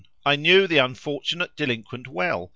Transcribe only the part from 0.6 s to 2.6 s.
the unfortunate delinquent well.